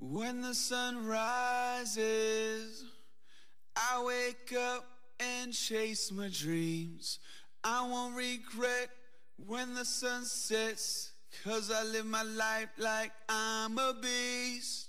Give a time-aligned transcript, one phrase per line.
[0.00, 2.84] When the sun rises,
[3.74, 4.84] I wake up
[5.18, 7.18] and chase my dreams.
[7.64, 8.90] I won't regret
[9.36, 11.12] when the sun sets,
[11.44, 14.86] cause I live my life like I'm a beast.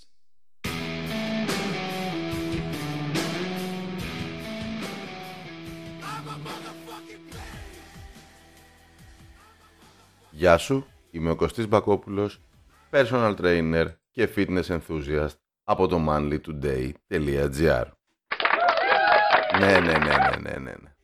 [10.32, 12.39] Γεια σου, είμαι ο Κωστής Μπακόπουλος,
[12.91, 17.84] personal trainer και fitness enthusiast από το manlytoday.gr
[19.61, 20.59] Ναι, ναι, ναι, ναι, ναι, ναι.
[20.61, 20.95] ναι.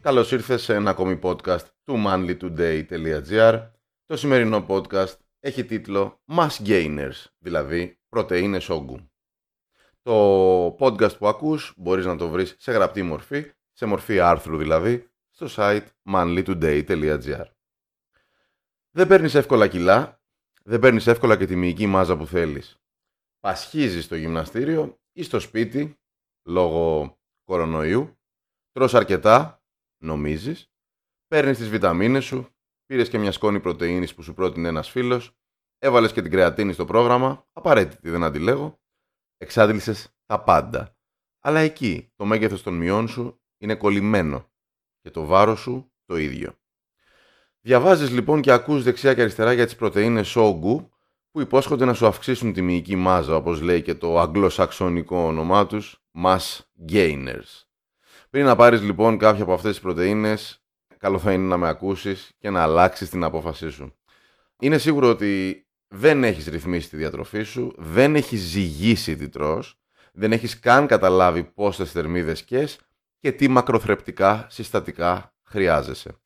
[0.00, 3.68] Καλώς ήρθες σε ένα ακόμη podcast του manlytoday.gr.
[4.06, 9.10] Το σημερινό podcast έχει τίτλο Mass Gainers, δηλαδή Πρωτεΐνες όγκου.
[10.06, 15.08] Το podcast που ακούς μπορείς να το βρεις σε γραπτή μορφή, σε μορφή άρθρου δηλαδή,
[15.30, 17.44] στο site manlytoday.gr
[18.90, 20.20] Δεν παίρνεις εύκολα κιλά,
[20.64, 22.76] δεν παίρνεις εύκολα και τη μυϊκή μάζα που θέλεις.
[23.40, 25.98] Πασχίζεις στο γυμναστήριο ή στο σπίτι,
[26.48, 28.18] λόγω κορονοϊού,
[28.72, 29.62] τρως αρκετά,
[30.02, 30.70] νομίζεις,
[31.26, 32.48] παίρνεις τις βιταμίνες σου,
[32.86, 35.36] πήρες και μια σκόνη πρωτεΐνης που σου πρότεινε ένας φίλος,
[35.78, 38.80] έβαλες και την κρεατίνη στο πρόγραμμα, απαραίτητη δεν αντιλέγω,
[39.36, 40.96] εξάντλησες τα πάντα.
[41.40, 44.50] Αλλά εκεί το μέγεθος των μειών σου είναι κολλημένο
[45.00, 46.58] και το βάρος σου το ίδιο.
[47.60, 50.90] Διαβάζεις λοιπόν και ακούς δεξιά και αριστερά για τις πρωτεΐνες όγκου
[51.30, 56.04] που υπόσχονται να σου αυξήσουν τη μυϊκή μάζα, όπως λέει και το αγγλοσαξονικό όνομά τους,
[56.24, 57.64] mass gainers.
[58.30, 60.64] Πριν να πάρεις λοιπόν κάποια από αυτές τις πρωτεΐνες,
[60.98, 63.96] καλό θα είναι να με ακούσεις και να αλλάξεις την απόφασή σου.
[64.58, 69.78] Είναι σίγουρο ότι δεν έχεις ρυθμίσει τη διατροφή σου, δεν έχεις ζυγίσει τι τρως,
[70.12, 72.78] δεν έχεις καν καταλάβει πόσες θερμίδες κες
[73.18, 76.20] και τι μακροθρεπτικά συστατικά χρειάζεσαι.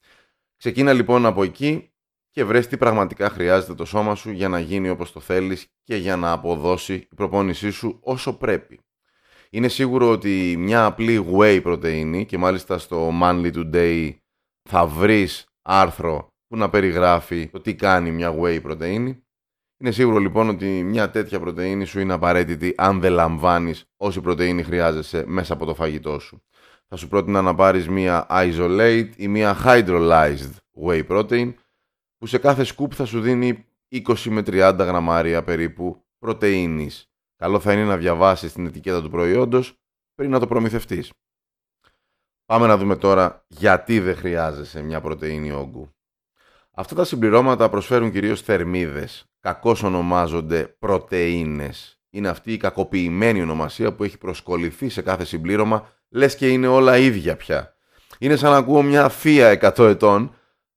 [0.56, 1.92] Ξεκίνα λοιπόν από εκεί
[2.30, 5.96] και βρες τι πραγματικά χρειάζεται το σώμα σου για να γίνει όπως το θέλεις και
[5.96, 8.80] για να αποδώσει η προπόνησή σου όσο πρέπει.
[9.50, 14.14] Είναι σίγουρο ότι μια απλή whey πρωτεΐνη και μάλιστα στο Manly Today
[14.68, 19.24] θα βρεις άρθρο που να περιγράφει το τι κάνει μια whey πρωτεΐνη.
[19.82, 24.62] Είναι σίγουρο λοιπόν ότι μια τέτοια πρωτεΐνη σου είναι απαραίτητη αν δεν λαμβάνεις όση πρωτεΐνη
[24.62, 26.42] χρειάζεσαι μέσα από το φαγητό σου.
[26.86, 30.50] Θα σου πρότεινα να πάρεις μια isolate ή μια hydrolyzed
[30.84, 31.54] whey protein
[32.16, 37.10] που σε κάθε σκουπ θα σου δίνει 20 με 30 γραμμάρια περίπου πρωτεΐνης.
[37.36, 39.74] Καλό θα είναι να διαβάσεις την ετικέτα του προϊόντος
[40.14, 41.12] πριν να το προμηθευτείς.
[42.44, 45.90] Πάμε να δούμε τώρα γιατί δεν χρειάζεσαι μια πρωτεΐνη όγκου.
[46.80, 49.24] Αυτά τα συμπληρώματα προσφέρουν κυρίως θερμίδες.
[49.40, 52.00] Κακώς ονομάζονται πρωτεΐνες.
[52.10, 56.98] Είναι αυτή η κακοποιημένη ονομασία που έχει προσκοληθεί σε κάθε συμπλήρωμα, λες και είναι όλα
[56.98, 57.74] ίδια πια.
[58.18, 60.34] Είναι σαν να ακούω μια θεία 100 ετών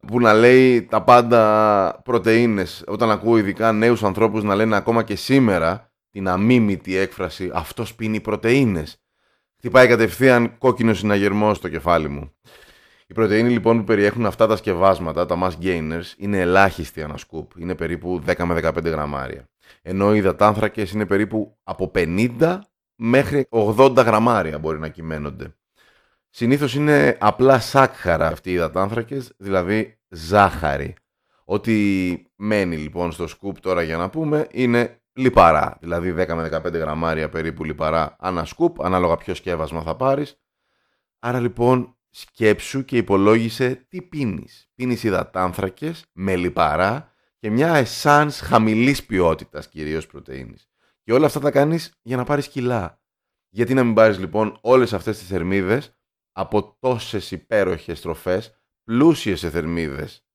[0.08, 2.84] που να λέει τα πάντα πρωτεΐνες.
[2.88, 8.20] Όταν ακούω ειδικά νέους ανθρώπους να λένε ακόμα και σήμερα την αμίμητη έκφραση «αυτός πίνει
[8.20, 9.04] πρωτεΐνες».
[9.58, 12.32] Χτυπάει κατευθείαν κόκκινο συναγερμό στο κεφάλι μου.
[13.14, 17.52] Οι πρωτεΐνοι λοιπόν που περιέχουν αυτά τα σκευάσματα, τα mass gainers, είναι ελάχιστοι ένα σκουπ.
[17.58, 19.50] Είναι περίπου 10 με 15 γραμμάρια.
[19.82, 22.60] Ενώ οι υδατάνθρακες είναι περίπου από 50
[22.96, 25.56] μέχρι 80 γραμμάρια μπορεί να κυμαίνονται.
[26.30, 30.96] Συνήθως είναι απλά σάκχαρα αυτοί οι υδατάνθρακες, δηλαδή ζάχαρη.
[31.46, 31.74] Ό,τι
[32.36, 35.78] μένει λοιπόν στο σκουπ τώρα για να πούμε είναι λιπαρά.
[35.82, 40.38] Δηλαδή 10 με 15 γραμμάρια περίπου λιπαρά ανά σκουπ, ανάλογα ποιο σκεύασμα θα πάρεις.
[41.20, 44.70] Άρα λοιπόν σκέψου και υπολόγισε τι πίνεις.
[44.76, 50.70] Πίνεις υδατάνθρακες με λιπαρά και μια εσάνς χαμηλής ποιότητας κυρίως πρωτεΐνης.
[51.04, 53.02] Και όλα αυτά τα κάνεις για να πάρεις κιλά.
[53.50, 55.98] Γιατί να μην πάρεις λοιπόν όλες αυτές τις θερμίδες
[56.32, 60.26] από τόσες υπέροχες τροφές πλούσιες σε θερμίδες.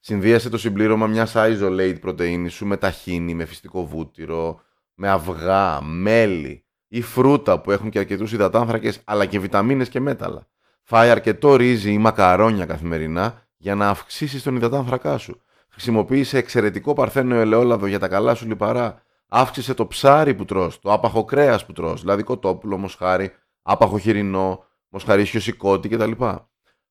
[0.00, 4.60] Συνδύασε το συμπλήρωμα μιας isolate πρωτεΐνης σου με ταχίνι, με φυστικό βούτυρο,
[4.94, 10.48] με αυγά, μέλι ή φρούτα που έχουν και αρκετούς υδατάνθρακες αλλά και βιταμίνες και μέταλλα.
[10.86, 15.40] Φάει αρκετό ρύζι ή μακαρόνια καθημερινά για να αυξήσεις τον υδατάνθρακά σου.
[15.68, 19.02] Χρησιμοποίησε εξαιρετικό παρθένο ελαιόλαδο για τα καλά σου λιπαρά.
[19.28, 23.32] Αύξησε το ψάρι που τρως, το άπαχο κρέας που τρως, δηλαδή κοτόπουλο, μοσχάρι,
[23.62, 26.12] άπαχο χοιρινό, μοσχαρίσιο σηκώτη κτλ.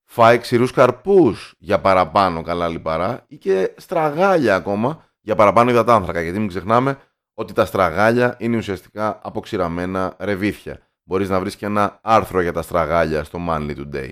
[0.03, 6.21] Φάει ξηρούς καρπούς για παραπάνω καλά λιπαρά ή και στραγάλια ακόμα για παραπάνω υδατάνθρακα.
[6.21, 6.97] Γιατί μην ξεχνάμε
[7.33, 10.79] ότι τα στραγάλια είναι ουσιαστικά αποξηραμένα ρεβίθια.
[11.03, 14.11] Μπορείς να βρεις και ένα άρθρο για τα στραγάλια στο Manly Today.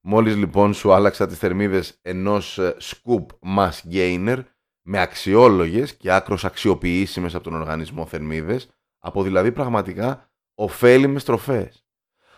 [0.00, 3.26] Μόλις λοιπόν σου άλλαξα τις θερμίδες ενός ε, scoop
[3.56, 4.42] mass gainer
[4.82, 11.86] με αξιόλογες και άκρος αξιοποιήσιμες από τον οργανισμό θερμίδες, από δηλαδή πραγματικά ωφέλιμες τροφές.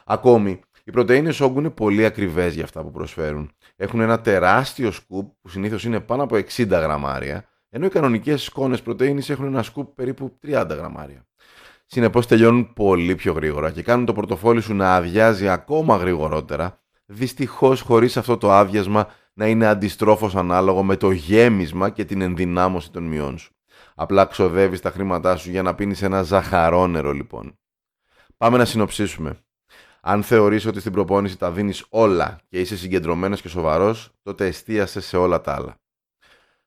[0.05, 3.53] Ακόμη, οι πρωτενε όγκου είναι πολύ ακριβές για αυτά που προσφέρουν.
[3.77, 8.83] Έχουν ένα τεράστιο σκουπ που συνήθως είναι πάνω από 60 γραμμάρια, ενώ οι κανονικές σκόνες
[8.83, 11.27] πρωτενη έχουν ένα σκουπ περίπου 30 γραμμάρια.
[11.87, 17.81] Συνεπώς τελειώνουν πολύ πιο γρήγορα και κάνουν το πορτοφόλι σου να αδειάζει ακόμα γρηγορότερα, δυστυχώς
[17.81, 23.03] χωρίς αυτό το άδειασμα να είναι αντιστρόφως ανάλογο με το γέμισμα και την ενδυνάμωση των
[23.03, 23.55] μειών σου.
[23.95, 27.59] Απλά ξοδεύεις τα χρήματά σου για να πίνεις ένα ζαχαρόνερο λοιπόν.
[28.37, 29.41] Πάμε να συνοψίσουμε.
[30.01, 35.07] Αν θεωρείς ότι στην προπόνηση τα δίνεις όλα και είσαι συγκεντρωμένος και σοβαρός, τότε εστίασες
[35.07, 35.77] σε όλα τα άλλα.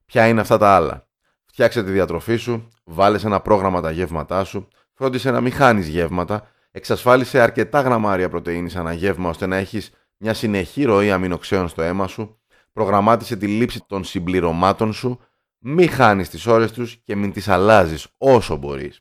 [0.06, 1.08] Ποια είναι αυτά τα άλλα;
[1.44, 4.68] Φτιάξε τη διατροφή σου, βάλε ένα πρόγραμμα τα γεύματά σου,
[5.00, 10.34] φρόντισε να μην χάνεις γεύματα, εξασφάλισε αρκετά γραμμάρια πρωτεΐνης ανά γεύμα ώστε να έχεις μια
[10.34, 12.40] συνεχή ροή αμινοξέων στο αίμα σου,
[12.72, 15.20] προγραμμάτισε τη λήψη των συμπληρωμάτων σου,
[15.58, 19.00] μη χάνεις τις ώρες τους και μην τις αλλάζεις όσο μπορείς.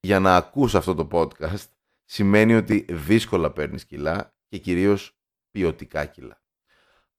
[0.00, 1.64] Για να ακούς αυτό το podcast
[2.04, 5.18] σημαίνει ότι δύσκολα παίρνεις κιλά και κυρίως
[5.50, 6.42] ποιοτικά κιλά.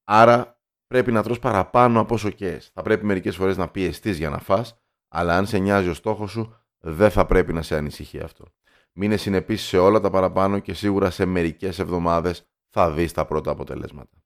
[0.04, 4.30] Άρα πρέπει να τρως παραπάνω από όσο και Θα πρέπει μερικές φορές να πιεστείς για
[4.30, 8.20] να φας, αλλά αν σε νοιάζει ο στόχος σου, δεν θα πρέπει να σε ανησυχεί
[8.20, 8.46] αυτό.
[8.94, 13.52] Μείνε συνεπής σε όλα τα παραπάνω και σίγουρα σε μερικές εβδομάδες θα δεις τα πρώτα
[13.52, 14.18] αποτελέσματα.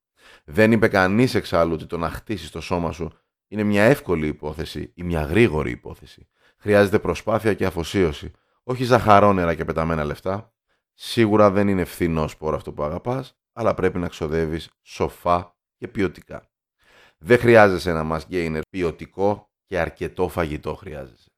[0.44, 3.12] Δεν είπε κανείς εξάλλου ότι το να χτίσεις το σώμα σου
[3.48, 6.28] είναι μια εύκολη υπόθεση ή μια γρήγορη υπόθεση.
[6.58, 8.32] Χρειάζεται προσπάθεια και αφοσίωση,
[8.64, 10.54] όχι ζαχαρόνερα και πεταμένα λεφτά.
[10.94, 16.50] Σίγουρα δεν είναι φθηνός σπόρο αυτό που αγαπάς, αλλά πρέπει να ξοδεύεις σοφά και ποιοτικά.
[17.18, 21.31] Δεν χρειάζεσαι ένα mass gainer ποιοτικό και αρκετό φαγητό χρειάζεσαι.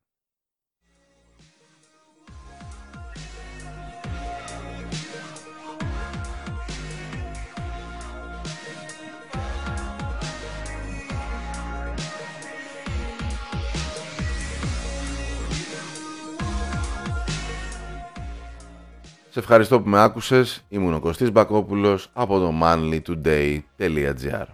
[19.34, 20.64] Σε ευχαριστώ που με άκουσες.
[20.70, 24.46] Ήμουν ο Κωστής Μπακόπουλος από το manlytoday.gr